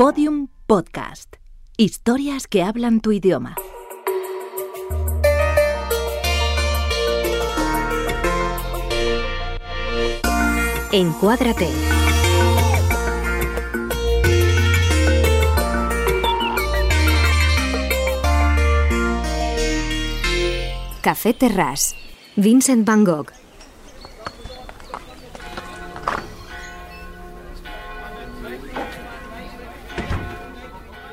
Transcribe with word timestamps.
Podium 0.00 0.48
Podcast. 0.66 1.36
Historias 1.76 2.46
que 2.46 2.62
hablan 2.62 3.02
tu 3.02 3.12
idioma. 3.12 3.54
Encuádrate. 10.90 11.68
Café 21.02 21.34
Terras. 21.34 21.94
Vincent 22.36 22.86
Van 22.86 23.04
Gogh. 23.04 23.39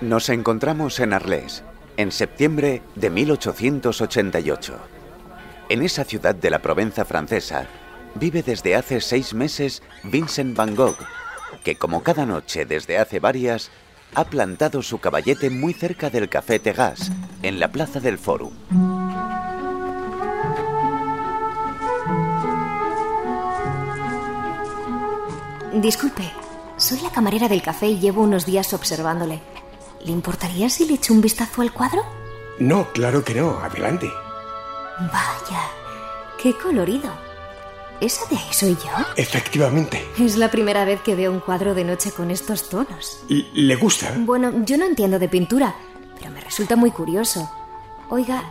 Nos 0.02 0.30
encontramos 0.30 1.00
en 1.00 1.12
Arles, 1.12 1.64
en 1.98 2.12
septiembre 2.12 2.84
de 2.94 3.10
1888. 3.10 4.78
En 5.70 5.82
esa 5.82 6.04
ciudad 6.04 6.36
de 6.36 6.52
la 6.52 6.60
Provenza 6.60 7.04
francesa 7.04 7.66
vive 8.14 8.44
desde 8.44 8.76
hace 8.76 9.02
seis 9.02 9.34
meses 9.34 9.82
Vincent 10.04 10.56
Van 10.56 10.76
Gogh, 10.76 10.98
que 11.64 11.78
como 11.78 12.04
cada 12.04 12.28
noche 12.28 12.66
desde 12.66 13.00
hace 13.00 13.20
varias, 13.20 13.72
ha 14.14 14.26
plantado 14.26 14.84
su 14.84 15.00
caballete 15.00 15.50
muy 15.50 15.74
cerca 15.74 16.12
del 16.12 16.30
Café 16.30 16.60
Tegas, 16.60 17.12
en 17.42 17.60
la 17.60 17.72
plaza 17.72 18.00
del 18.00 18.20
Forum. 18.20 18.54
Disculpe, 25.74 26.32
soy 26.78 27.00
la 27.02 27.10
camarera 27.10 27.50
del 27.50 27.64
café 27.64 27.88
y 27.88 28.00
llevo 28.00 28.22
unos 28.22 28.46
días 28.46 28.74
observándole. 28.74 29.42
¿Le 30.08 30.14
importaría 30.14 30.70
si 30.70 30.86
le 30.86 30.94
echo 30.94 31.14
un 31.14 31.20
vistazo 31.20 31.62
al 31.62 31.74
cuadro? 31.74 32.02
No, 32.60 32.94
claro 32.94 33.26
que 33.26 33.36
no. 33.36 33.60
Adelante. 33.60 34.10
Vaya, 35.02 35.64
qué 36.42 36.54
colorido. 36.54 37.12
¿Esa 38.00 38.26
de 38.30 38.38
ahí 38.38 38.54
soy 38.54 38.76
yo? 38.76 39.06
Efectivamente. 39.18 40.08
Es 40.18 40.38
la 40.38 40.50
primera 40.50 40.86
vez 40.86 41.02
que 41.02 41.14
veo 41.14 41.30
un 41.30 41.42
cuadro 41.42 41.76
de 41.76 41.84
noche 41.84 42.12
con 42.12 42.32
estos 42.32 42.70
tonos. 42.70 43.20
¿Y 43.28 43.48
¿Le 43.54 43.76
gusta? 43.76 44.14
Bueno, 44.20 44.64
yo 44.64 44.78
no 44.78 44.86
entiendo 44.86 45.20
de 45.20 45.28
pintura, 45.28 45.76
pero 46.18 46.32
me 46.32 46.40
resulta 46.40 46.78
muy 46.78 46.92
curioso. 46.92 47.52
Oiga, 48.10 48.46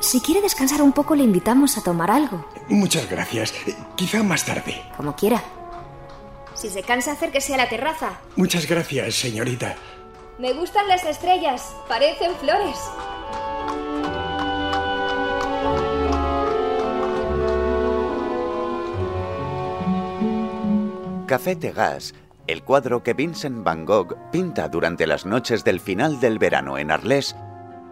si 0.00 0.22
quiere 0.22 0.40
descansar 0.40 0.80
un 0.80 0.92
poco, 0.92 1.14
le 1.14 1.24
invitamos 1.24 1.76
a 1.76 1.82
tomar 1.82 2.10
algo. 2.10 2.48
Muchas 2.68 3.10
gracias. 3.10 3.52
Quizá 3.94 4.22
más 4.22 4.46
tarde. 4.46 4.80
Como 4.96 5.14
quiera. 5.14 5.44
Si 6.54 6.70
se 6.70 6.82
cansa, 6.82 7.12
acérquese 7.12 7.52
a 7.52 7.58
la 7.58 7.68
terraza. 7.68 8.20
Muchas 8.36 8.66
gracias, 8.66 9.14
señorita. 9.16 9.76
Me 10.36 10.52
gustan 10.52 10.88
las 10.88 11.04
estrellas, 11.04 11.76
parecen 11.88 12.34
flores. 12.34 12.76
Café 21.26 21.54
Tegas, 21.54 22.14
el 22.48 22.64
cuadro 22.64 23.04
que 23.04 23.14
Vincent 23.14 23.62
Van 23.62 23.84
Gogh 23.84 24.16
pinta 24.32 24.68
durante 24.68 25.06
las 25.06 25.24
noches 25.24 25.62
del 25.62 25.78
final 25.78 26.18
del 26.18 26.40
verano 26.40 26.78
en 26.78 26.90
Arles, 26.90 27.36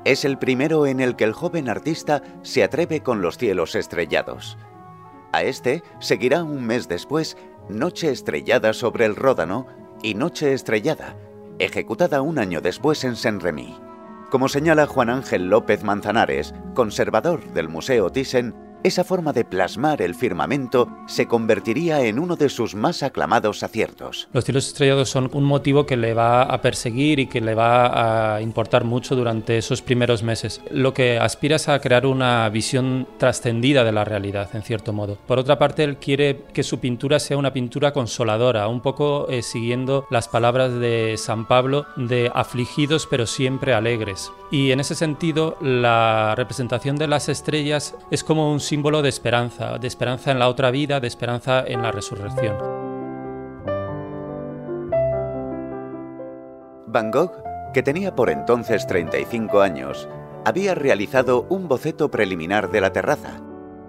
es 0.05 0.25
el 0.25 0.37
primero 0.37 0.87
en 0.87 0.98
el 0.98 1.15
que 1.15 1.23
el 1.23 1.35
joven 1.35 1.69
artista 1.69 2.25
se 2.43 2.65
atreve 2.65 3.05
con 3.05 3.23
los 3.23 3.39
cielos 3.39 3.77
estrellados. 3.77 4.59
A 5.33 5.45
este 5.45 5.85
seguirá 6.01 6.43
un 6.43 6.67
mes 6.67 6.89
después 6.89 7.37
Noche 7.69 8.11
estrellada 8.11 8.73
sobre 8.73 9.07
el 9.07 9.15
Ródano 9.15 9.69
y 10.03 10.15
Noche 10.15 10.53
estrellada, 10.53 11.15
ejecutada 11.58 12.22
un 12.22 12.39
año 12.39 12.61
después 12.61 13.05
en 13.05 13.17
Saint-Remy. 13.17 13.77
Como 14.31 14.48
señala 14.48 14.86
Juan 14.86 15.11
Ángel 15.11 15.50
López 15.50 15.84
Manzanares, 15.84 16.55
conservador 16.75 17.52
del 17.52 17.68
Museo 17.68 18.11
Thyssen, 18.11 18.55
esa 18.85 19.05
forma 19.05 19.33
de 19.33 19.45
plasmar 19.45 20.03
el 20.03 20.15
firmamento 20.15 20.89
se 21.07 21.27
convertiría 21.27 22.05
en 22.05 22.19
uno 22.19 22.37
de 22.37 22.48
sus 22.48 22.75
más 22.75 23.03
aclamados 23.03 23.63
aciertos. 23.63 24.29
Los 24.33 24.45
cielos 24.45 24.67
estrellados 24.67 25.09
son 25.09 25.31
un 25.33 25.45
motivo 25.45 25.87
que 25.87 25.97
le 25.97 26.15
va 26.15 26.43
a 26.43 26.61
perseguir 26.61 27.19
y 27.19 27.27
que 27.27 27.41
le 27.41 27.55
va 27.55 28.35
a 28.35 28.43
importar 28.43 28.85
mucho 28.85 29.17
durante 29.17 29.59
esos 29.59 29.83
primeros 29.83 30.23
meses. 30.23 30.61
Lo 30.70 30.95
que 30.95 31.19
aspira 31.19 31.57
es 31.57 31.69
a 31.69 31.79
crear 31.81 32.07
una 32.07 32.48
visión 32.48 33.07
trascendida 33.19 33.85
de 33.85 33.93
la 33.93 34.05
realidad, 34.05 34.51
en 34.55 34.63
cierto 34.63 34.93
modo. 34.93 35.19
Por 35.27 35.39
otra 35.39 35.59
parte, 35.59 35.85
él 35.85 35.97
quiere 35.97 36.45
que 36.53 36.63
su 36.63 36.81
pintura 36.81 37.19
sea 37.19 37.37
una 37.37 37.53
pintura 37.53 37.93
consoladora, 37.93 38.69
un 38.69 38.81
poco 38.81 39.29
eh, 39.29 39.43
siguiendo 39.43 40.07
las 40.11 40.29
palabras 40.29 40.75
de 40.75 41.17
San 41.19 41.47
Pablo 41.47 41.87
de 41.97 42.31
afligidos 42.35 43.07
pero 43.11 43.27
siempre 43.27 43.75
alegres. 43.75 44.31
Y 44.52 44.70
en 44.70 44.80
ese 44.80 44.95
sentido, 44.95 45.57
la 45.63 46.35
representación 46.36 46.96
de 46.96 47.07
las 47.07 47.30
estrellas 47.30 47.96
es 48.11 48.23
como 48.23 48.52
un 48.52 48.61
símbolo 48.61 49.01
de 49.01 49.08
esperanza, 49.08 49.79
de 49.79 49.89
esperanza 49.89 50.30
en 50.30 50.39
la 50.39 50.48
otra 50.48 50.70
vida, 50.70 51.01
de 51.01 51.08
esperanza 51.08 51.64
en 51.67 51.80
la 51.80 51.90
resurrección. 51.90 52.58
Van 56.86 57.11
Gogh, 57.11 57.33
que 57.73 57.83
tenía 57.83 58.14
por 58.14 58.29
entonces 58.29 58.86
35 58.86 59.63
años, 59.63 60.07
había 60.45 60.74
realizado 60.74 61.46
un 61.48 61.67
boceto 61.67 62.11
preliminar 62.11 62.70
de 62.70 62.83
la 62.83 62.92
terraza, 62.92 63.40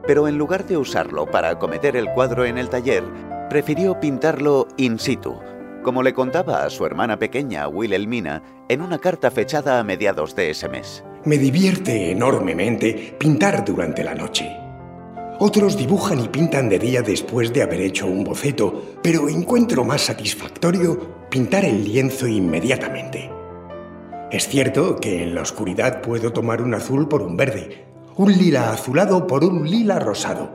pero 0.07 0.30
en 0.30 0.38
lugar 0.38 0.66
de 0.66 0.78
usarlo 0.78 1.25
para 1.25 1.50
acometer 1.50 1.97
el 1.97 2.09
cuadro 2.12 2.45
en 2.45 2.57
el 2.57 2.69
taller, 2.69 3.03
prefirió 3.50 4.00
pintarlo 4.00 4.69
in 4.78 4.97
situ, 4.97 5.38
como 5.83 6.01
le 6.01 6.13
contaba 6.13 6.63
a 6.63 6.69
su 6.69 6.85
hermana 6.85 7.19
pequeña 7.19 7.67
Wilhelmina 7.67 8.41
en 8.69 8.81
una 8.81 8.97
carta 8.97 9.29
fechada 9.29 9.79
a 9.79 9.83
mediados 9.83 10.35
de 10.35 10.49
ese 10.49 10.69
mes. 10.69 11.03
Me 11.25 11.38
divierte 11.38 12.11
enormemente 12.11 13.16
pintar 13.19 13.63
durante 13.63 14.03
la 14.03 14.16
noche. 14.16 14.51
Otros 15.39 15.77
dibujan 15.77 16.19
y 16.19 16.29
pintan 16.29 16.69
de 16.69 16.79
día 16.79 17.01
después 17.01 17.53
de 17.53 17.63
haber 17.63 17.81
hecho 17.81 18.07
un 18.07 18.23
boceto, 18.23 18.97
pero 19.03 19.29
encuentro 19.29 19.83
más 19.83 20.01
satisfactorio 20.01 21.25
pintar 21.29 21.66
el 21.66 21.83
lienzo 21.83 22.27
inmediatamente. 22.27 23.29
Es 24.31 24.47
cierto 24.47 24.95
que 24.95 25.21
en 25.21 25.35
la 25.35 25.41
oscuridad 25.41 26.01
puedo 26.01 26.33
tomar 26.33 26.61
un 26.61 26.73
azul 26.73 27.07
por 27.07 27.21
un 27.21 27.38
verde, 27.38 27.85
un 28.15 28.31
lila 28.31 28.71
azulado 28.71 29.27
por 29.27 29.44
un 29.44 29.69
lila 29.69 30.00
rosado, 30.00 30.51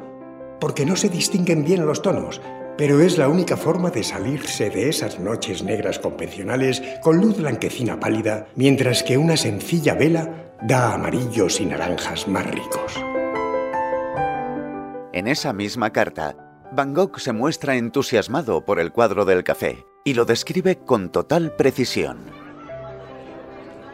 porque 0.60 0.86
no 0.86 0.96
se 0.96 1.08
distinguen 1.08 1.64
bien 1.64 1.86
los 1.86 2.02
tonos, 2.02 2.40
pero 2.78 3.00
es 3.00 3.18
la 3.18 3.28
única 3.28 3.56
forma 3.56 3.90
de 3.90 4.04
salirse 4.04 4.70
de 4.70 4.88
esas 4.88 5.18
noches 5.18 5.64
negras 5.64 5.98
convencionales 5.98 6.80
con 7.02 7.20
luz 7.20 7.36
blanquecina 7.36 7.98
pálida, 7.98 8.46
mientras 8.54 9.02
que 9.02 9.18
una 9.18 9.36
sencilla 9.36 9.94
vela 9.94 10.54
da 10.62 10.94
amarillos 10.94 11.60
y 11.60 11.66
naranjas 11.66 12.28
más 12.28 12.46
ricos. 12.46 12.94
En 15.12 15.26
esa 15.26 15.52
misma 15.52 15.90
carta, 15.90 16.36
Van 16.70 16.94
Gogh 16.94 17.18
se 17.18 17.32
muestra 17.32 17.74
entusiasmado 17.74 18.64
por 18.64 18.78
el 18.78 18.92
cuadro 18.92 19.24
del 19.24 19.42
café 19.42 19.84
y 20.04 20.14
lo 20.14 20.24
describe 20.24 20.76
con 20.76 21.10
total 21.10 21.56
precisión. 21.56 22.18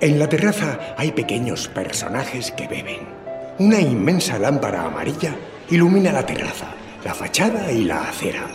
En 0.00 0.18
la 0.18 0.28
terraza 0.28 0.94
hay 0.98 1.12
pequeños 1.12 1.68
personajes 1.68 2.50
que 2.50 2.68
beben. 2.68 3.00
Una 3.58 3.80
inmensa 3.80 4.38
lámpara 4.38 4.84
amarilla 4.84 5.34
ilumina 5.70 6.12
la 6.12 6.26
terraza, 6.26 6.66
la 7.02 7.14
fachada 7.14 7.72
y 7.72 7.84
la 7.84 8.10
acera. 8.10 8.46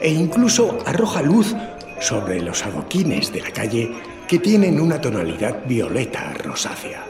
E 0.00 0.10
incluso 0.10 0.78
arroja 0.86 1.22
luz 1.22 1.54
sobre 2.00 2.40
los 2.40 2.64
adoquines 2.64 3.32
de 3.32 3.40
la 3.40 3.50
calle 3.50 3.90
que 4.28 4.38
tienen 4.38 4.80
una 4.80 5.00
tonalidad 5.00 5.64
violeta 5.66 6.32
rosácea. 6.34 7.04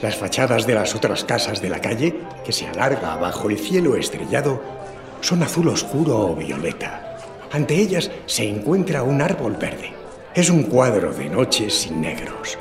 Las 0.00 0.16
fachadas 0.16 0.66
de 0.66 0.74
las 0.74 0.94
otras 0.94 1.24
casas 1.24 1.60
de 1.60 1.68
la 1.68 1.80
calle, 1.80 2.14
que 2.44 2.52
se 2.52 2.68
alarga 2.68 3.16
bajo 3.16 3.50
el 3.50 3.58
cielo 3.58 3.96
estrellado, 3.96 4.62
son 5.20 5.42
azul 5.42 5.68
oscuro 5.68 6.18
o 6.18 6.36
violeta. 6.36 7.16
Ante 7.50 7.74
ellas 7.74 8.10
se 8.26 8.48
encuentra 8.48 9.02
un 9.02 9.20
árbol 9.20 9.56
verde. 9.56 9.92
Es 10.34 10.50
un 10.50 10.64
cuadro 10.64 11.12
de 11.12 11.28
noches 11.28 11.74
sin 11.74 12.00
negros, 12.00 12.58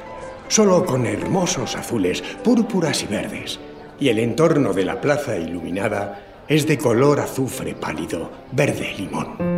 solo 0.47 0.85
con 0.85 1.05
hermosos 1.05 1.75
azules, 1.75 2.23
púrpuras 2.43 3.03
y 3.03 3.07
verdes. 3.07 3.59
Y 3.99 4.09
el 4.09 4.19
entorno 4.19 4.73
de 4.73 4.85
la 4.85 4.99
plaza 4.99 5.37
iluminada 5.37 6.23
es 6.47 6.65
de 6.65 6.77
color 6.77 7.19
azufre 7.19 7.75
pálido, 7.75 8.31
verde 8.51 8.93
limón. 8.97 9.56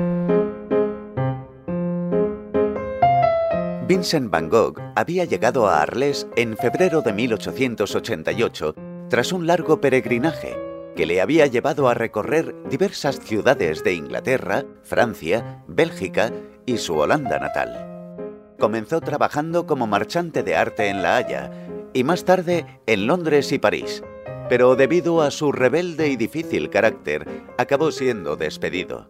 Vincent 3.90 4.30
Van 4.30 4.50
Gogh 4.50 4.80
había 4.96 5.26
llegado 5.26 5.68
a 5.68 5.82
Arles 5.82 6.28
en 6.36 6.56
febrero 6.56 7.02
de 7.02 7.12
1888 7.12 8.76
tras 9.10 9.32
un 9.32 9.48
largo 9.48 9.82
peregrinaje 9.82 10.56
que 10.96 11.08
le 11.08 11.22
había 11.22 11.48
llevado 11.48 11.90
a 11.90 11.96
recorrer 11.96 12.54
diversas 12.70 13.20
ciudades 13.20 13.84
de 13.84 13.96
Inglaterra, 13.96 14.64
Francia, 14.84 15.64
Bélgica 15.68 16.32
y 16.68 16.78
su 16.78 16.98
Holanda 16.98 17.40
natal. 17.40 18.54
Comenzó 18.60 19.02
trabajando 19.02 19.66
como 19.66 19.88
marchante 19.88 20.44
de 20.44 20.56
arte 20.56 20.90
en 20.90 21.02
La 21.02 21.16
Haya 21.16 21.50
y 21.92 22.04
más 22.04 22.26
tarde 22.26 22.68
en 22.86 23.08
Londres 23.08 23.52
y 23.52 23.58
París, 23.58 24.04
pero 24.50 24.76
debido 24.76 25.24
a 25.24 25.32
su 25.32 25.52
rebelde 25.52 26.10
y 26.10 26.16
difícil 26.16 26.70
carácter 26.70 27.26
acabó 27.58 27.92
siendo 27.92 28.36
despedido. 28.36 29.10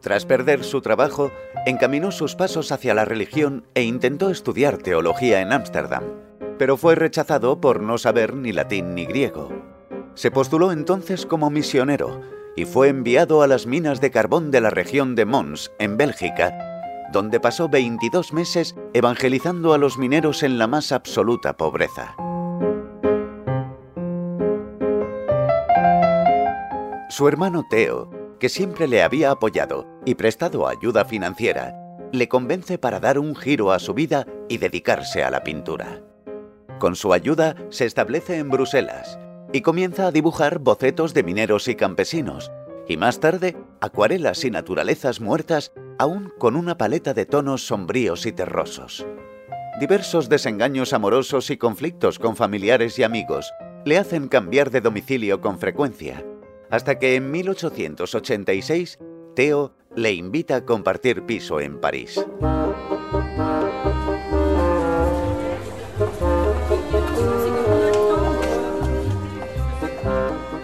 Tras 0.00 0.24
perder 0.24 0.64
su 0.64 0.80
trabajo, 0.80 1.30
encaminó 1.66 2.10
sus 2.10 2.34
pasos 2.34 2.72
hacia 2.72 2.94
la 2.94 3.04
religión 3.04 3.66
e 3.74 3.82
intentó 3.82 4.30
estudiar 4.30 4.78
teología 4.78 5.42
en 5.42 5.52
Ámsterdam, 5.52 6.04
pero 6.58 6.78
fue 6.78 6.94
rechazado 6.94 7.60
por 7.60 7.82
no 7.82 7.98
saber 7.98 8.34
ni 8.34 8.52
latín 8.52 8.94
ni 8.94 9.04
griego. 9.04 9.50
Se 10.14 10.30
postuló 10.30 10.72
entonces 10.72 11.26
como 11.26 11.50
misionero 11.50 12.22
y 12.56 12.64
fue 12.64 12.88
enviado 12.88 13.42
a 13.42 13.46
las 13.46 13.66
minas 13.66 14.00
de 14.00 14.10
carbón 14.10 14.50
de 14.50 14.62
la 14.62 14.70
región 14.70 15.14
de 15.14 15.26
Mons, 15.26 15.70
en 15.78 15.98
Bélgica, 15.98 17.06
donde 17.12 17.38
pasó 17.38 17.68
22 17.68 18.32
meses 18.32 18.76
evangelizando 18.94 19.74
a 19.74 19.78
los 19.78 19.98
mineros 19.98 20.42
en 20.42 20.58
la 20.58 20.66
más 20.66 20.92
absoluta 20.92 21.56
pobreza. 21.56 22.16
Su 27.10 27.28
hermano 27.28 27.64
Theo 27.68 28.19
que 28.40 28.48
siempre 28.48 28.88
le 28.88 29.02
había 29.02 29.30
apoyado 29.30 29.86
y 30.04 30.16
prestado 30.16 30.66
ayuda 30.66 31.04
financiera, 31.04 31.76
le 32.10 32.26
convence 32.26 32.78
para 32.78 32.98
dar 32.98 33.18
un 33.18 33.36
giro 33.36 33.70
a 33.70 33.78
su 33.78 33.94
vida 33.94 34.26
y 34.48 34.58
dedicarse 34.58 35.22
a 35.22 35.30
la 35.30 35.44
pintura. 35.44 36.02
Con 36.80 36.96
su 36.96 37.12
ayuda 37.12 37.54
se 37.68 37.84
establece 37.84 38.38
en 38.38 38.48
Bruselas 38.50 39.18
y 39.52 39.60
comienza 39.60 40.06
a 40.06 40.10
dibujar 40.10 40.58
bocetos 40.58 41.12
de 41.12 41.22
mineros 41.22 41.68
y 41.68 41.74
campesinos, 41.74 42.50
y 42.88 42.96
más 42.96 43.20
tarde 43.20 43.56
acuarelas 43.80 44.44
y 44.44 44.50
naturalezas 44.50 45.20
muertas 45.20 45.72
aún 45.98 46.32
con 46.38 46.56
una 46.56 46.78
paleta 46.78 47.12
de 47.12 47.26
tonos 47.26 47.66
sombríos 47.66 48.24
y 48.24 48.32
terrosos. 48.32 49.06
Diversos 49.78 50.28
desengaños 50.28 50.94
amorosos 50.94 51.50
y 51.50 51.58
conflictos 51.58 52.18
con 52.18 52.36
familiares 52.36 52.98
y 52.98 53.02
amigos 53.02 53.52
le 53.84 53.98
hacen 53.98 54.28
cambiar 54.28 54.70
de 54.70 54.80
domicilio 54.80 55.40
con 55.40 55.58
frecuencia 55.58 56.24
hasta 56.70 56.98
que 56.98 57.16
en 57.16 57.30
1886 57.30 58.98
Theo 59.34 59.72
le 59.94 60.12
invita 60.12 60.56
a 60.56 60.64
compartir 60.64 61.22
piso 61.22 61.60
en 61.60 61.80
París. 61.80 62.24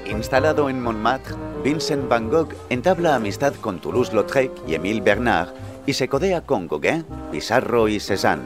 Instalado 0.06 0.68
en 0.68 0.82
Montmartre, 0.82 1.34
Vincent 1.62 2.08
van 2.08 2.30
Gogh 2.30 2.52
entabla 2.70 3.14
amistad 3.14 3.54
con 3.60 3.80
Toulouse-Lautrec 3.80 4.50
y 4.66 4.74
Émile 4.74 5.00
Bernard 5.00 5.54
y 5.86 5.92
se 5.92 6.08
codea 6.08 6.40
con 6.40 6.66
Gauguin, 6.66 7.04
Pissarro 7.30 7.88
y 7.88 8.00
Cézanne. 8.00 8.42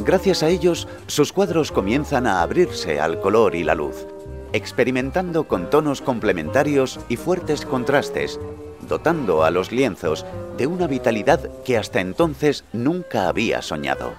Gracias 0.00 0.42
a 0.42 0.48
ellos, 0.48 0.88
sus 1.06 1.32
cuadros 1.32 1.72
comienzan 1.72 2.26
a 2.26 2.42
abrirse 2.42 3.00
al 3.00 3.20
color 3.20 3.54
y 3.54 3.64
la 3.64 3.74
luz, 3.74 4.06
experimentando 4.52 5.44
con 5.44 5.70
tonos 5.70 6.00
complementarios 6.00 7.00
y 7.08 7.16
fuertes 7.16 7.64
contrastes, 7.64 8.40
dotando 8.88 9.44
a 9.44 9.50
los 9.50 9.72
lienzos 9.72 10.26
de 10.56 10.66
una 10.66 10.86
vitalidad 10.86 11.40
que 11.64 11.78
hasta 11.78 12.00
entonces 12.00 12.64
nunca 12.72 13.28
había 13.28 13.62
soñado. 13.62 14.12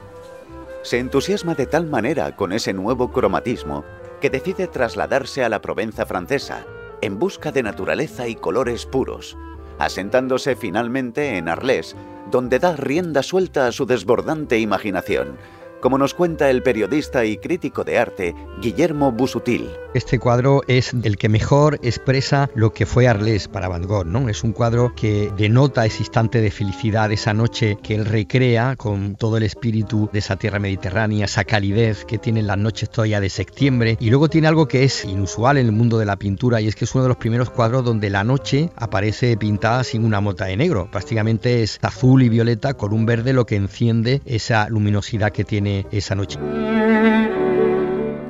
Se 0.83 1.00
entusiasma 1.00 1.56
de 1.56 1.68
tal 1.68 1.86
manera 1.86 2.36
con 2.36 2.54
ese 2.54 2.74
nuevo 2.74 3.12
cromatismo 3.12 3.83
que 4.19 4.30
decide 4.30 4.68
trasladarse 4.68 5.44
a 5.44 5.50
la 5.50 5.62
Provenza 5.62 6.06
francesa 6.06 6.66
en 7.01 7.19
busca 7.19 7.51
de 7.51 7.63
naturaleza 7.63 8.28
y 8.28 8.36
colores 8.36 8.86
puros, 8.86 9.38
asentándose 9.80 10.56
finalmente 10.56 11.38
en 11.38 11.50
Arles, 11.50 11.95
donde 12.30 12.60
da 12.60 12.75
rienda 12.75 13.24
suelta 13.24 13.68
a 13.68 13.72
su 13.72 13.86
desbordante 13.86 14.60
imaginación 14.60 15.38
como 15.81 15.98
nos 15.98 16.13
cuenta 16.13 16.50
el 16.50 16.63
periodista 16.63 17.25
y 17.25 17.38
crítico 17.38 17.83
de 17.83 17.98
arte 17.98 18.36
Guillermo 18.62 19.12
Busutil. 19.12 19.69
Este 19.94 20.19
cuadro 20.19 20.62
es 20.68 20.94
el 21.04 21.18
que 21.18 21.28
mejor 21.28 21.80
expresa 21.83 22.50
lo 22.56 22.72
que 22.72 22.86
fue 22.86 23.10
Arles 23.10 23.50
para 23.50 23.68
Van 23.68 23.86
Gogh, 23.86 24.06
¿no? 24.06 24.30
Es 24.30 24.44
un 24.44 24.54
cuadro 24.54 24.94
que 24.95 25.30
denota 25.36 25.86
ese 25.86 26.00
instante 26.00 26.39
de 26.39 26.50
felicidad, 26.50 27.12
esa 27.12 27.33
noche 27.33 27.78
que 27.83 27.95
él 27.95 28.06
recrea 28.06 28.78
con 28.78 29.16
todo 29.16 29.36
el 29.36 29.44
espíritu 29.44 30.10
de 30.13 30.19
esa 30.19 30.38
tierra 30.38 30.60
mediterránea, 30.60 31.25
esa 31.25 31.44
calidez 31.44 32.06
que 32.06 32.18
tienen 32.18 32.48
las 32.48 32.57
noches 32.57 32.89
todavía 32.89 33.19
de 33.19 33.30
septiembre. 33.30 33.98
Y 34.00 34.12
luego 34.12 34.30
tiene 34.30 34.48
algo 34.48 34.68
que 34.68 34.83
es 34.83 35.04
inusual 35.04 35.57
en 35.57 35.66
el 35.66 35.72
mundo 35.74 35.98
de 35.98 36.06
la 36.06 36.16
pintura 36.16 36.62
y 36.62 36.68
es 36.68 36.75
que 36.75 36.86
es 36.86 36.95
uno 36.95 37.04
de 37.04 37.10
los 37.10 37.18
primeros 37.18 37.50
cuadros 37.50 37.83
donde 37.83 38.10
la 38.10 38.24
noche 38.24 38.69
aparece 38.78 39.36
pintada 39.36 39.83
sin 39.83 40.06
una 40.06 40.22
mota 40.22 40.45
de 40.45 40.56
negro. 40.56 40.88
Prácticamente 40.89 41.63
es 41.63 41.80
azul 41.81 42.22
y 42.24 42.30
violeta 42.30 42.75
con 42.75 42.94
un 42.94 43.06
verde 43.06 43.33
lo 43.33 43.45
que 43.45 43.56
enciende 43.57 44.22
esa 44.25 44.69
luminosidad 44.69 45.31
que 45.31 45.44
tiene 45.44 45.70
esa 45.91 46.15
noche. 46.15 46.39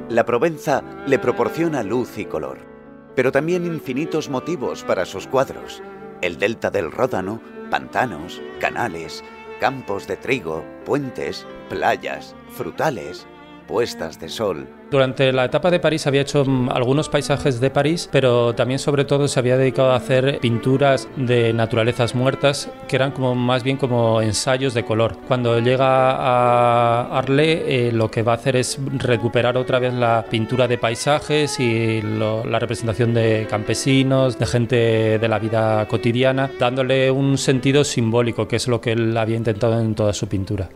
La 0.09 0.25
Provenza 0.25 0.83
le 1.07 1.19
proporciona 1.19 1.83
luz 1.83 2.17
y 2.17 2.25
color, 2.25 2.59
pero 3.15 3.31
también 3.31 3.65
infinitos 3.65 4.29
motivos 4.29 4.83
para 4.83 5.05
sus 5.05 5.27
cuadros. 5.27 5.81
El 6.21 6.37
delta 6.37 6.69
del 6.69 6.91
Ródano, 6.91 7.41
pantanos, 7.69 8.41
canales, 8.59 9.23
campos 9.59 10.07
de 10.07 10.17
trigo, 10.17 10.65
puentes, 10.85 11.45
playas, 11.69 12.35
frutales, 12.49 13.25
puestas 13.71 14.19
de 14.19 14.27
sol, 14.27 14.67
durante 14.91 15.31
la 15.31 15.45
etapa 15.45 15.71
de 15.71 15.79
París 15.79 16.05
había 16.05 16.19
hecho 16.19 16.43
mm, 16.43 16.69
algunos 16.69 17.07
paisajes 17.07 17.61
de 17.61 17.69
París, 17.69 18.09
pero 18.11 18.53
también 18.53 18.77
sobre 18.77 19.05
todo 19.05 19.29
se 19.29 19.39
había 19.39 19.55
dedicado 19.55 19.91
a 19.91 19.95
hacer 19.95 20.39
pinturas 20.41 21.07
de 21.15 21.53
naturalezas 21.53 22.13
muertas 22.13 22.69
que 22.89 22.97
eran 22.97 23.11
como 23.11 23.33
más 23.33 23.63
bien 23.63 23.77
como 23.77 24.21
ensayos 24.21 24.73
de 24.73 24.83
color. 24.83 25.17
Cuando 25.29 25.57
llega 25.61 26.11
a 26.11 27.17
Arlé 27.17 27.87
eh, 27.87 27.91
lo 27.93 28.11
que 28.11 28.21
va 28.21 28.33
a 28.33 28.35
hacer 28.35 28.57
es 28.57 28.77
recuperar 28.97 29.55
otra 29.55 29.79
vez 29.79 29.93
la 29.93 30.25
pintura 30.29 30.67
de 30.67 30.77
paisajes 30.77 31.57
y 31.61 32.01
la 32.01 32.59
representación 32.59 33.13
de 33.13 33.47
campesinos, 33.49 34.37
de 34.37 34.45
gente 34.45 34.75
de 35.19 35.27
la 35.29 35.39
vida 35.39 35.87
cotidiana, 35.87 36.51
dándole 36.59 37.09
un 37.11 37.37
sentido 37.37 37.85
simbólico, 37.85 38.45
que 38.45 38.57
es 38.57 38.67
lo 38.67 38.81
que 38.81 38.91
él 38.91 39.15
había 39.15 39.37
intentado 39.37 39.79
en 39.79 39.95
toda 39.95 40.11
su 40.11 40.27
pintura. 40.27 40.67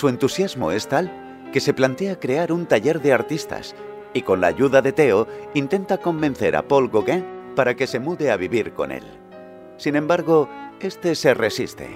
Su 0.00 0.08
entusiasmo 0.08 0.72
es 0.72 0.88
tal 0.88 1.12
que 1.52 1.60
se 1.60 1.74
plantea 1.74 2.18
crear 2.18 2.52
un 2.52 2.64
taller 2.64 3.02
de 3.02 3.12
artistas 3.12 3.74
y 4.14 4.22
con 4.22 4.40
la 4.40 4.46
ayuda 4.46 4.80
de 4.80 4.92
Theo 4.92 5.28
intenta 5.52 5.98
convencer 5.98 6.56
a 6.56 6.66
Paul 6.66 6.88
Gauguin 6.88 7.22
para 7.54 7.76
que 7.76 7.86
se 7.86 7.98
mude 7.98 8.30
a 8.30 8.38
vivir 8.38 8.72
con 8.72 8.92
él. 8.92 9.04
Sin 9.76 9.96
embargo, 9.96 10.48
este 10.80 11.14
se 11.14 11.34
resiste. 11.34 11.90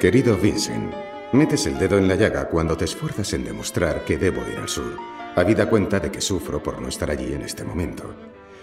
Querido 0.00 0.38
Vincent, 0.38 0.94
metes 1.34 1.66
el 1.66 1.78
dedo 1.78 1.98
en 1.98 2.08
la 2.08 2.14
llaga 2.14 2.48
cuando 2.48 2.74
te 2.74 2.86
esfuerzas 2.86 3.30
en 3.34 3.44
demostrar 3.44 4.02
que 4.06 4.16
debo 4.16 4.40
ir 4.50 4.56
al 4.56 4.68
sur, 4.70 4.96
habida 5.36 5.68
cuenta 5.68 6.00
de 6.00 6.10
que 6.10 6.22
sufro 6.22 6.62
por 6.62 6.80
no 6.80 6.88
estar 6.88 7.10
allí 7.10 7.34
en 7.34 7.42
este 7.42 7.64
momento. 7.64 8.14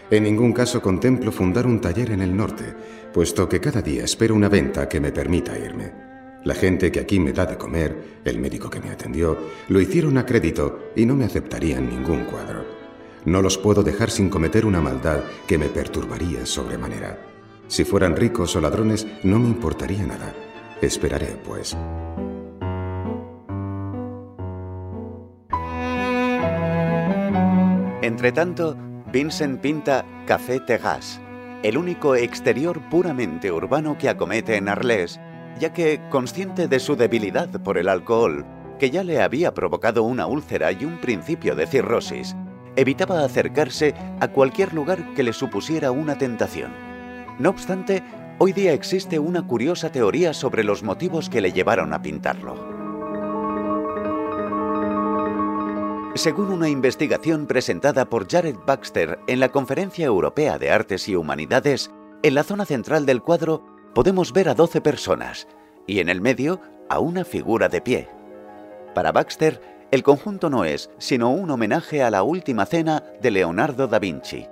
En 0.09 0.23
ningún 0.23 0.51
caso 0.51 0.81
contemplo 0.81 1.31
fundar 1.31 1.67
un 1.67 1.79
taller 1.79 2.09
en 2.09 2.23
el 2.23 2.35
norte, 2.35 2.73
puesto 3.13 3.47
que 3.47 3.61
cada 3.61 3.83
día 3.83 4.03
espero 4.03 4.33
una 4.33 4.49
venta 4.49 4.89
que 4.89 4.99
me 4.99 5.11
permita 5.11 5.55
irme. 5.55 6.10
La 6.43 6.55
gente 6.55 6.91
que 6.91 6.99
aquí 6.99 7.19
me 7.19 7.33
da 7.33 7.45
de 7.45 7.55
comer, 7.55 8.19
el 8.25 8.39
médico 8.39 8.67
que 8.67 8.79
me 8.79 8.89
atendió, 8.89 9.37
lo 9.67 9.79
hicieron 9.79 10.17
a 10.17 10.25
crédito 10.25 10.91
y 10.95 11.05
no 11.05 11.15
me 11.15 11.25
aceptarían 11.25 11.87
ningún 11.87 12.25
cuadro. 12.25 12.65
No 13.25 13.43
los 13.43 13.59
puedo 13.59 13.83
dejar 13.83 14.09
sin 14.09 14.29
cometer 14.29 14.65
una 14.65 14.81
maldad 14.81 15.21
que 15.47 15.59
me 15.59 15.67
perturbaría 15.67 16.47
sobremanera. 16.47 17.19
Si 17.67 17.83
fueran 17.83 18.15
ricos 18.15 18.55
o 18.55 18.61
ladrones, 18.61 19.05
no 19.23 19.37
me 19.37 19.49
importaría 19.49 20.03
nada. 20.03 20.33
Esperaré, 20.81 21.37
pues. 21.45 21.77
Entretanto, 28.01 28.75
Vincent 29.13 29.61
pinta 29.61 30.05
Café 30.25 30.59
Tegas, 30.59 31.21
el 31.61 31.77
único 31.77 32.15
exterior 32.15 32.81
puramente 32.89 33.51
urbano 33.51 33.95
que 33.99 34.09
acomete 34.09 34.55
en 34.55 34.67
Arles 34.67 35.19
ya 35.59 35.73
que, 35.73 36.01
consciente 36.09 36.67
de 36.67 36.79
su 36.79 36.95
debilidad 36.95 37.49
por 37.61 37.77
el 37.77 37.89
alcohol, 37.89 38.45
que 38.79 38.89
ya 38.89 39.03
le 39.03 39.21
había 39.21 39.53
provocado 39.53 40.03
una 40.03 40.25
úlcera 40.25 40.71
y 40.71 40.85
un 40.85 40.99
principio 40.99 41.55
de 41.55 41.67
cirrosis, 41.67 42.35
evitaba 42.75 43.23
acercarse 43.23 43.93
a 44.19 44.27
cualquier 44.29 44.73
lugar 44.73 45.13
que 45.13 45.23
le 45.23 45.33
supusiera 45.33 45.91
una 45.91 46.17
tentación. 46.17 46.71
No 47.37 47.49
obstante, 47.49 48.03
hoy 48.39 48.53
día 48.53 48.73
existe 48.73 49.19
una 49.19 49.45
curiosa 49.45 49.91
teoría 49.91 50.33
sobre 50.33 50.63
los 50.63 50.83
motivos 50.83 51.29
que 51.29 51.41
le 51.41 51.51
llevaron 51.51 51.93
a 51.93 52.01
pintarlo. 52.01 52.81
Según 56.15 56.51
una 56.51 56.67
investigación 56.67 57.47
presentada 57.47 58.09
por 58.09 58.29
Jared 58.29 58.57
Baxter 58.65 59.19
en 59.27 59.39
la 59.39 59.49
Conferencia 59.49 60.05
Europea 60.05 60.57
de 60.59 60.69
Artes 60.69 61.07
y 61.07 61.15
Humanidades, 61.15 61.89
en 62.21 62.35
la 62.35 62.43
zona 62.43 62.65
central 62.65 63.05
del 63.05 63.21
cuadro 63.21 63.63
podemos 63.93 64.33
ver 64.33 64.49
a 64.49 64.53
12 64.53 64.81
personas 64.81 65.47
y 65.87 65.99
en 65.99 66.09
el 66.09 66.21
medio 66.21 66.61
a 66.89 66.99
una 66.99 67.25
figura 67.25 67.69
de 67.69 67.81
pie. 67.81 68.09
Para 68.93 69.11
Baxter, 69.11 69.61
el 69.91 70.03
conjunto 70.03 70.49
no 70.49 70.63
es 70.63 70.89
sino 70.97 71.31
un 71.31 71.51
homenaje 71.51 72.03
a 72.03 72.09
la 72.09 72.23
última 72.23 72.65
cena 72.65 73.03
de 73.21 73.31
Leonardo 73.31 73.87
da 73.87 73.99
Vinci. 73.99 74.47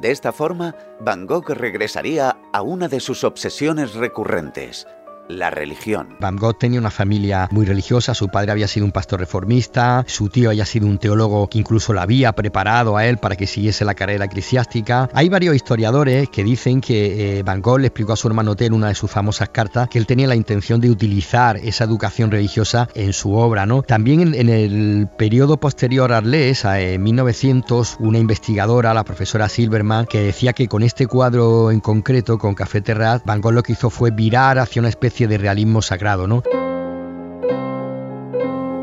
De 0.00 0.10
esta 0.10 0.32
forma, 0.32 0.74
Van 1.00 1.26
Gogh 1.26 1.50
regresaría 1.50 2.36
a 2.52 2.62
una 2.62 2.88
de 2.88 3.00
sus 3.00 3.24
obsesiones 3.24 3.94
recurrentes, 3.94 4.86
la 5.28 5.50
religión. 5.50 6.16
Van 6.20 6.36
Gogh 6.36 6.58
tenía 6.58 6.80
una 6.80 6.90
familia 6.90 7.48
muy 7.50 7.64
religiosa, 7.64 8.14
su 8.14 8.28
padre 8.28 8.52
había 8.52 8.68
sido 8.68 8.86
un 8.86 8.92
pastor 8.92 9.20
reformista, 9.20 10.04
su 10.06 10.28
tío 10.28 10.50
había 10.50 10.66
sido 10.66 10.86
un 10.86 10.98
teólogo 10.98 11.48
que 11.48 11.58
incluso 11.58 11.92
la 11.92 12.02
había 12.02 12.32
preparado 12.32 12.96
a 12.96 13.06
él 13.06 13.18
para 13.18 13.36
que 13.36 13.46
siguiese 13.46 13.84
la 13.84 13.94
carrera 13.94 14.26
eclesiástica. 14.26 15.08
Hay 15.14 15.28
varios 15.28 15.54
historiadores 15.54 16.28
que 16.28 16.44
dicen 16.44 16.80
que 16.80 17.38
eh, 17.38 17.42
Van 17.42 17.62
Gogh 17.62 17.78
le 17.78 17.88
explicó 17.88 18.12
a 18.12 18.16
su 18.16 18.28
hermano 18.28 18.56
T 18.56 18.66
en 18.66 18.74
una 18.74 18.88
de 18.88 18.94
sus 18.94 19.10
famosas 19.10 19.48
cartas 19.50 19.88
que 19.88 19.98
él 19.98 20.06
tenía 20.06 20.26
la 20.26 20.36
intención 20.36 20.80
de 20.80 20.90
utilizar 20.90 21.56
esa 21.56 21.84
educación 21.84 22.30
religiosa 22.30 22.88
en 22.94 23.12
su 23.12 23.34
obra. 23.34 23.66
¿no? 23.66 23.82
También 23.82 24.34
en, 24.34 24.48
el 24.48 25.08
periodo 25.16 25.58
posterior 25.58 26.12
a 26.12 26.18
Arles, 26.18 26.64
en 26.64 27.02
1900, 27.02 27.96
una 28.00 28.18
investigadora, 28.18 28.94
la 28.94 29.04
profesora 29.04 29.48
Silverman, 29.48 30.06
que 30.06 30.20
decía 30.20 30.52
que 30.52 30.68
con 30.68 30.82
este 30.82 31.06
cuadro 31.06 31.70
en 31.70 31.80
concreto, 31.80 32.38
con 32.38 32.54
Café 32.54 32.80
Terrat, 32.80 33.24
Van 33.24 33.40
Gogh 33.40 33.52
lo 33.52 33.62
que 33.62 33.72
hizo 33.72 33.90
fue 33.90 34.10
virar 34.10 34.58
hacia 34.58 34.80
una 34.80 34.88
especie 34.88 35.11
de 35.18 35.38
realismo 35.38 35.82
sagrado, 35.82 36.26
¿no? 36.26 36.42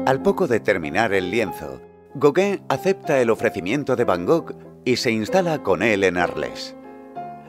Al 0.06 0.22
poco 0.22 0.48
de 0.48 0.60
terminar 0.60 1.14
el 1.14 1.30
lienzo, 1.30 1.82
Gauguin 2.16 2.62
acepta 2.70 3.20
el 3.20 3.30
ofrecimiento 3.30 3.96
de 3.96 4.06
Van 4.06 4.26
Gogh 4.26 4.56
y 4.86 4.96
se 4.96 5.12
instala 5.12 5.62
con 5.62 5.84
él 5.84 6.04
en 6.04 6.18
Arles. 6.18 6.76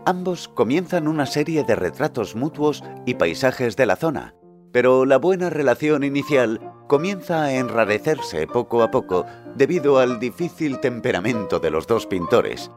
Ambos 0.06 0.48
comienzan 0.48 1.08
una 1.08 1.26
serie 1.26 1.62
de 1.64 1.76
retratos 1.76 2.34
mutuos 2.34 2.82
y 3.06 3.14
paisajes 3.14 3.76
de 3.76 3.86
la 3.86 3.96
zona, 3.96 4.34
pero 4.72 5.04
la 5.04 5.18
buena 5.18 5.50
relación 5.50 6.04
inicial 6.04 6.60
comienza 6.88 7.44
a 7.44 7.54
enrarecerse 7.54 8.46
poco 8.46 8.82
a 8.82 8.90
poco 8.90 9.24
debido 9.54 9.98
al 9.98 10.18
difícil 10.18 10.80
temperamento 10.80 11.60
de 11.60 11.70
los 11.70 11.86
dos 11.86 12.06
pintores, 12.06 12.70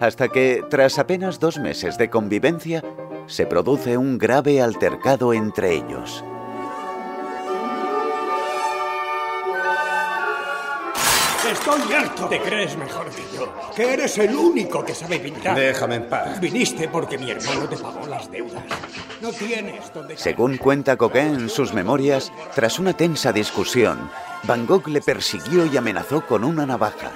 hasta 0.00 0.28
que, 0.28 0.62
tras 0.70 0.98
apenas 0.98 1.40
dos 1.40 1.58
meses 1.58 1.98
de 1.98 2.10
convivencia, 2.10 2.82
se 3.26 3.46
produce 3.46 3.96
un 3.96 4.18
grave 4.18 4.60
altercado 4.60 5.32
entre 5.32 5.74
ellos. 5.74 6.24
Estoy 11.50 11.92
harto. 11.94 12.26
Te 12.26 12.40
crees 12.40 12.76
mejor 12.76 13.06
que 13.10 13.22
yo. 13.36 13.52
Que 13.74 13.92
eres 13.94 14.18
el 14.18 14.34
único 14.34 14.84
que 14.84 14.94
sabe 14.94 15.20
pintar. 15.20 15.56
Déjame 15.56 15.96
en 15.96 16.08
paz. 16.08 16.40
Viniste 16.40 16.88
porque 16.88 17.18
mi 17.18 17.30
hermano 17.30 17.68
te 17.68 17.76
pagó 17.76 18.04
las 18.06 18.30
deudas. 18.30 18.64
No 19.20 19.30
tienes 19.30 19.92
donde... 19.92 20.16
Según 20.16 20.56
cuenta 20.56 20.96
Coquin 20.96 21.34
en 21.34 21.48
sus 21.48 21.72
memorias, 21.72 22.32
tras 22.54 22.80
una 22.80 22.94
tensa 22.94 23.32
discusión, 23.32 24.10
Van 24.42 24.66
Gogh 24.66 24.88
le 24.88 25.00
persiguió 25.00 25.66
y 25.66 25.76
amenazó 25.76 26.26
con 26.26 26.42
una 26.42 26.66
navaja. 26.66 27.12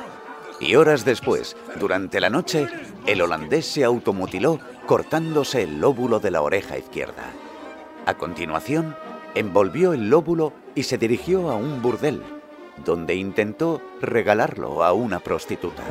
Y 0.61 0.77
horas 0.77 1.05
después, 1.05 1.57
durante 1.81 2.21
la 2.21 2.31
noche, 2.31 2.69
el 3.07 3.23
holandés 3.23 3.67
se 3.67 3.83
automutiló 3.83 4.61
cortándose 4.91 5.63
el 5.63 5.81
lóbulo 5.81 6.19
de 6.19 6.33
la 6.33 6.43
oreja 6.43 6.77
izquierda. 6.77 7.31
A 8.07 8.15
continuación, 8.15 8.97
envolvió 9.37 9.93
el 9.93 10.11
lóbulo 10.11 10.53
y 10.75 10.83
se 10.83 10.99
dirigió 10.99 11.49
a 11.49 11.55
un 11.55 11.81
burdel, 11.81 12.21
donde 12.85 13.15
intentó 13.15 13.81
regalarlo 14.01 14.83
a 14.83 14.93
una 14.93 15.21
prostituta. 15.21 15.85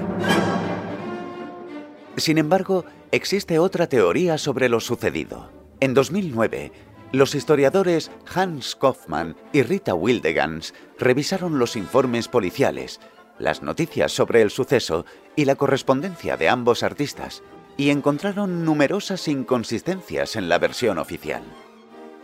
Sin 2.18 2.38
embargo, 2.40 2.84
existe 3.14 3.58
otra 3.58 3.88
teoría 3.88 4.38
sobre 4.38 4.68
lo 4.68 4.82
sucedido. 4.82 5.50
En 5.80 5.94
2009, 5.94 6.74
los 7.14 7.36
historiadores 7.36 8.12
Hans 8.36 8.76
Kaufmann 8.76 9.38
y 9.54 9.62
Rita 9.62 9.94
Wildegans 9.94 10.74
revisaron 10.98 11.58
los 11.58 11.78
informes 11.78 12.28
policiales, 12.28 13.00
las 13.38 13.64
noticias 13.64 14.12
sobre 14.12 14.42
el 14.42 14.50
suceso 14.50 15.06
y 15.38 15.46
la 15.46 15.56
correspondencia 15.56 16.36
de 16.36 16.50
ambos 16.50 16.84
artistas, 16.84 17.44
y 17.80 17.92
encontraron 17.92 18.66
numerosas 18.66 19.30
inconsistencias 19.30 20.36
en 20.36 20.50
la 20.50 20.60
versión 20.60 20.98
oficial. 20.98 21.42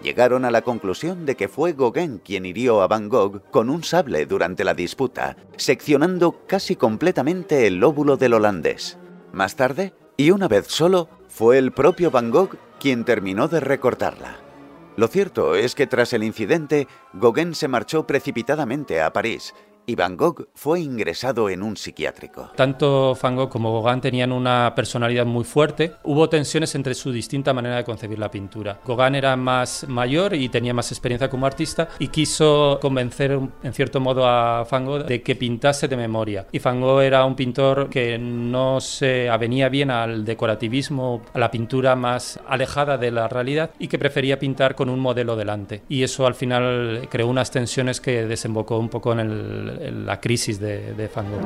Llegaron 0.03 0.43
a 0.43 0.51
la 0.51 0.63
conclusión 0.63 1.25
de 1.25 1.35
que 1.35 1.47
fue 1.47 1.71
Gauguin 1.71 2.17
quien 2.17 2.45
hirió 2.45 2.81
a 2.81 2.87
Van 2.87 3.07
Gogh 3.07 3.41
con 3.51 3.69
un 3.69 3.81
sable 3.81 4.25
durante 4.25 4.65
la 4.65 4.73
disputa, 4.73 5.37
seccionando 5.55 6.41
casi 6.45 6.75
completamente 6.75 7.67
el 7.67 7.75
lóbulo 7.75 8.17
del 8.17 8.33
holandés. 8.33 8.97
Más 9.31 9.55
tarde, 9.55 9.93
y 10.17 10.31
una 10.31 10.49
vez 10.49 10.67
solo, 10.67 11.07
fue 11.29 11.57
el 11.57 11.71
propio 11.71 12.11
Van 12.11 12.31
Gogh 12.31 12.57
quien 12.77 13.05
terminó 13.05 13.47
de 13.47 13.61
recortarla. 13.61 14.35
Lo 14.97 15.07
cierto 15.07 15.55
es 15.55 15.73
que 15.73 15.87
tras 15.87 16.11
el 16.11 16.25
incidente, 16.25 16.89
Gauguin 17.13 17.55
se 17.55 17.69
marchó 17.69 18.05
precipitadamente 18.05 19.01
a 19.01 19.13
París 19.13 19.53
y 19.85 19.95
Van 19.95 20.17
Gogh 20.17 20.47
fue 20.53 20.81
ingresado 20.81 21.49
en 21.49 21.61
un 21.61 21.77
psiquiátrico. 21.77 22.51
Tanto 22.55 23.17
Van 23.21 23.35
Gogh 23.35 23.49
como 23.49 23.81
Gauguin 23.81 24.01
tenían 24.01 24.31
una 24.31 24.73
personalidad 24.75 25.25
muy 25.25 25.43
fuerte. 25.43 25.93
Hubo 26.03 26.29
tensiones 26.29 26.75
entre 26.75 26.93
su 26.93 27.11
distinta 27.11 27.53
manera 27.53 27.77
de 27.77 27.83
concebir 27.83 28.19
la 28.19 28.31
pintura. 28.31 28.79
Gauguin 28.85 29.15
era 29.15 29.35
más 29.35 29.87
mayor 29.87 30.33
y 30.33 30.49
tenía 30.49 30.73
más 30.73 30.91
experiencia 30.91 31.29
como 31.29 31.45
artista 31.45 31.89
y 31.99 32.07
quiso 32.07 32.79
convencer 32.81 33.39
en 33.63 33.73
cierto 33.73 33.99
modo 33.99 34.25
a 34.27 34.63
Van 34.69 34.85
Gogh 34.85 35.05
de 35.05 35.21
que 35.21 35.35
pintase 35.35 35.87
de 35.87 35.97
memoria. 35.97 36.47
Y 36.51 36.59
Van 36.59 36.81
Gogh 36.81 37.01
era 37.01 37.25
un 37.25 37.35
pintor 37.35 37.89
que 37.89 38.17
no 38.17 38.79
se 38.81 39.29
avenía 39.29 39.69
bien 39.69 39.91
al 39.91 40.25
decorativismo, 40.25 41.21
a 41.33 41.39
la 41.39 41.51
pintura 41.51 41.95
más 41.95 42.39
alejada 42.47 42.97
de 42.97 43.11
la 43.11 43.27
realidad 43.27 43.71
y 43.79 43.87
que 43.87 43.99
prefería 43.99 44.39
pintar 44.39 44.75
con 44.75 44.89
un 44.89 44.99
modelo 44.99 45.35
delante. 45.35 45.83
Y 45.89 46.03
eso 46.03 46.25
al 46.25 46.35
final 46.35 47.07
creó 47.09 47.27
unas 47.27 47.51
tensiones 47.51 48.01
que 48.01 48.25
desembocó 48.25 48.77
un 48.77 48.89
poco 48.89 49.13
en 49.13 49.19
el 49.19 49.74
la 49.79 50.19
crisis 50.19 50.59
de, 50.59 50.93
de 50.93 51.07
Van 51.07 51.29
Gogh. 51.31 51.45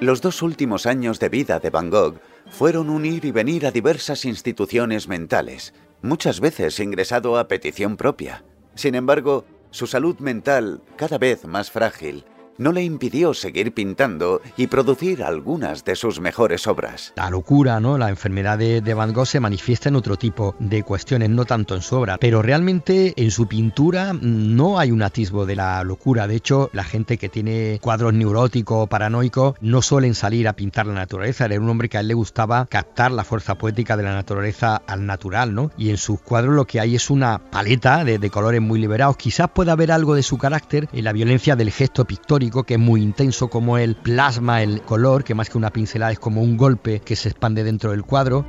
Los 0.00 0.22
dos 0.22 0.42
últimos 0.42 0.86
años 0.86 1.20
de 1.20 1.28
vida 1.28 1.60
de 1.60 1.70
Van 1.70 1.90
Gogh 1.90 2.20
fueron 2.50 2.88
un 2.88 3.04
ir 3.04 3.24
y 3.24 3.32
venir 3.32 3.66
a 3.66 3.70
diversas 3.70 4.24
instituciones 4.24 5.08
mentales, 5.08 5.74
muchas 6.02 6.40
veces 6.40 6.80
ingresado 6.80 7.38
a 7.38 7.48
petición 7.48 7.96
propia. 7.96 8.44
Sin 8.74 8.94
embargo, 8.94 9.44
su 9.70 9.86
salud 9.86 10.18
mental, 10.18 10.82
cada 10.96 11.18
vez 11.18 11.44
más 11.44 11.70
frágil, 11.70 12.24
no 12.60 12.72
le 12.72 12.84
impidió 12.84 13.32
seguir 13.32 13.72
pintando 13.72 14.42
y 14.58 14.66
producir 14.66 15.24
algunas 15.24 15.82
de 15.82 15.96
sus 15.96 16.20
mejores 16.20 16.66
obras. 16.66 17.14
La 17.16 17.30
locura, 17.30 17.80
¿no? 17.80 17.96
La 17.96 18.10
enfermedad 18.10 18.58
de, 18.58 18.82
Van 18.92 19.14
Gogh 19.14 19.26
se 19.26 19.40
manifiesta 19.40 19.88
en 19.88 19.96
otro 19.96 20.16
tipo 20.16 20.54
de 20.58 20.82
cuestiones, 20.82 21.30
no 21.30 21.46
tanto 21.46 21.74
en 21.74 21.80
su 21.80 21.96
obra, 21.96 22.18
pero 22.18 22.42
realmente 22.42 23.14
en 23.16 23.30
su 23.30 23.48
pintura 23.48 24.12
no 24.12 24.78
hay 24.78 24.90
un 24.90 25.02
atisbo 25.02 25.46
de 25.46 25.56
la 25.56 25.82
locura. 25.84 26.26
De 26.26 26.36
hecho, 26.36 26.68
la 26.74 26.84
gente 26.84 27.16
que 27.16 27.30
tiene 27.30 27.78
cuadros 27.80 28.12
neuróticos 28.12 28.84
o 28.84 28.86
paranoicos 28.86 29.54
no 29.62 29.80
suelen 29.80 30.14
salir 30.14 30.46
a 30.46 30.52
pintar 30.52 30.86
la 30.86 30.92
naturaleza. 30.92 31.46
Era 31.46 31.58
un 31.58 31.70
hombre 31.70 31.88
que 31.88 31.96
a 31.96 32.00
él 32.00 32.08
le 32.08 32.14
gustaba 32.14 32.66
captar 32.66 33.10
la 33.10 33.24
fuerza 33.24 33.54
poética 33.56 33.96
de 33.96 34.02
la 34.02 34.12
naturaleza 34.12 34.82
al 34.86 35.06
natural, 35.06 35.54
¿no? 35.54 35.70
Y 35.78 35.88
en 35.88 35.96
sus 35.96 36.20
cuadros 36.20 36.54
lo 36.54 36.66
que 36.66 36.78
hay 36.78 36.94
es 36.94 37.08
una 37.08 37.38
paleta 37.38 38.04
de, 38.04 38.18
de 38.18 38.30
colores 38.30 38.60
muy 38.60 38.78
liberados. 38.78 39.16
Quizás 39.16 39.48
pueda 39.48 39.72
haber 39.72 39.92
algo 39.92 40.14
de 40.14 40.22
su 40.22 40.36
carácter 40.36 40.90
en 40.92 41.04
la 41.04 41.14
violencia 41.14 41.56
del 41.56 41.70
gesto 41.70 42.04
pictórico 42.04 42.49
que 42.50 42.74
es 42.74 42.80
muy 42.80 43.02
intenso, 43.02 43.48
como 43.48 43.78
él 43.78 43.96
plasma 43.96 44.62
el 44.62 44.82
color, 44.82 45.24
que 45.24 45.34
más 45.34 45.48
que 45.48 45.58
una 45.58 45.72
pincelada 45.72 46.12
es 46.12 46.18
como 46.18 46.42
un 46.42 46.56
golpe 46.56 47.00
que 47.00 47.16
se 47.16 47.28
expande 47.28 47.64
dentro 47.64 47.92
del 47.92 48.04
cuadro. 48.04 48.44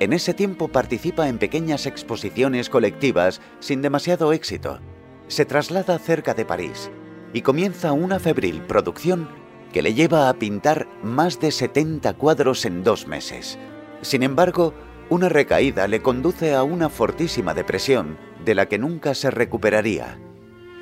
En 0.00 0.14
ese 0.14 0.32
tiempo 0.32 0.68
participa 0.68 1.28
en 1.28 1.38
pequeñas 1.38 1.84
exposiciones 1.84 2.70
colectivas 2.70 3.40
sin 3.58 3.82
demasiado 3.82 4.32
éxito. 4.32 4.80
Se 5.28 5.44
traslada 5.44 5.98
cerca 5.98 6.32
de 6.32 6.46
París 6.46 6.90
y 7.34 7.42
comienza 7.42 7.92
una 7.92 8.18
febril 8.18 8.62
producción 8.62 9.28
que 9.72 9.82
le 9.82 9.94
lleva 9.94 10.28
a 10.28 10.34
pintar 10.34 10.88
más 11.02 11.38
de 11.38 11.50
70 11.50 12.14
cuadros 12.14 12.64
en 12.64 12.82
dos 12.82 13.06
meses. 13.06 13.58
Sin 14.00 14.22
embargo, 14.22 14.74
una 15.10 15.28
recaída 15.28 15.86
le 15.86 16.02
conduce 16.02 16.54
a 16.54 16.62
una 16.62 16.88
fortísima 16.88 17.52
depresión 17.52 18.16
de 18.44 18.54
la 18.54 18.66
que 18.66 18.78
nunca 18.78 19.14
se 19.14 19.30
recuperaría. 19.30 20.18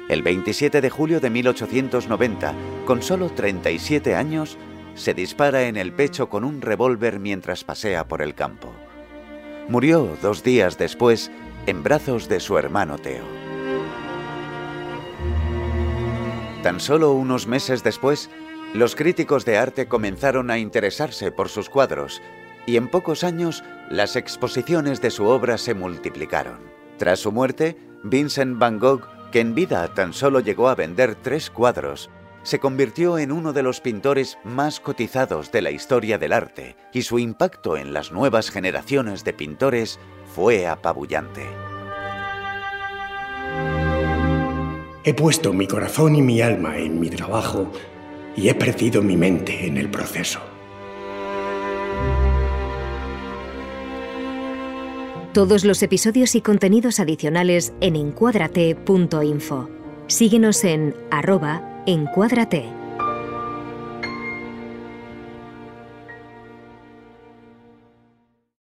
El 0.08 0.22
27 0.22 0.80
de 0.80 0.88
julio 0.88 1.20
de 1.20 1.28
1890, 1.28 2.54
con 2.86 3.02
solo 3.02 3.28
37 3.28 4.14
años, 4.14 4.56
se 4.94 5.12
dispara 5.12 5.64
en 5.64 5.76
el 5.76 5.92
pecho 5.92 6.30
con 6.30 6.44
un 6.44 6.62
revólver 6.62 7.20
mientras 7.20 7.62
pasea 7.62 8.08
por 8.08 8.22
el 8.22 8.34
campo. 8.34 8.72
Murió 9.68 10.16
dos 10.22 10.42
días 10.42 10.78
después 10.78 11.30
en 11.66 11.82
brazos 11.82 12.26
de 12.26 12.40
su 12.40 12.56
hermano 12.56 12.96
Teo. 12.96 13.24
Tan 16.62 16.80
solo 16.80 17.12
unos 17.12 17.46
meses 17.46 17.84
después, 17.84 18.30
los 18.72 18.96
críticos 18.96 19.44
de 19.44 19.58
arte 19.58 19.88
comenzaron 19.88 20.50
a 20.50 20.58
interesarse 20.58 21.30
por 21.30 21.50
sus 21.50 21.68
cuadros 21.68 22.22
y 22.66 22.78
en 22.78 22.88
pocos 22.88 23.24
años 23.24 23.62
las 23.90 24.16
exposiciones 24.16 25.02
de 25.02 25.10
su 25.10 25.26
obra 25.26 25.58
se 25.58 25.74
multiplicaron. 25.74 26.60
Tras 26.96 27.20
su 27.20 27.30
muerte, 27.30 27.76
Vincent 28.02 28.58
van 28.58 28.78
Gogh 28.78 29.17
que 29.32 29.40
en 29.40 29.54
vida 29.54 29.92
tan 29.94 30.12
solo 30.12 30.40
llegó 30.40 30.68
a 30.68 30.74
vender 30.74 31.14
tres 31.14 31.50
cuadros, 31.50 32.10
se 32.42 32.58
convirtió 32.58 33.18
en 33.18 33.32
uno 33.32 33.52
de 33.52 33.62
los 33.62 33.80
pintores 33.80 34.38
más 34.44 34.80
cotizados 34.80 35.52
de 35.52 35.62
la 35.62 35.70
historia 35.70 36.18
del 36.18 36.32
arte 36.32 36.76
y 36.92 37.02
su 37.02 37.18
impacto 37.18 37.76
en 37.76 37.92
las 37.92 38.12
nuevas 38.12 38.50
generaciones 38.50 39.24
de 39.24 39.32
pintores 39.34 39.98
fue 40.34 40.66
apabullante. 40.66 41.46
He 45.04 45.14
puesto 45.14 45.52
mi 45.52 45.66
corazón 45.66 46.16
y 46.16 46.22
mi 46.22 46.40
alma 46.40 46.78
en 46.78 47.00
mi 47.00 47.10
trabajo 47.10 47.70
y 48.36 48.48
he 48.48 48.54
perdido 48.54 49.02
mi 49.02 49.16
mente 49.16 49.66
en 49.66 49.76
el 49.76 49.90
proceso. 49.90 50.40
Todos 55.32 55.66
los 55.66 55.82
episodios 55.82 56.34
y 56.34 56.40
contenidos 56.40 57.00
adicionales 57.00 57.74
en 57.82 57.96
encuadrate.info. 57.96 59.68
Síguenos 60.06 60.64
en 60.64 60.94
arroba 61.10 61.82
encuadrate. 61.86 62.64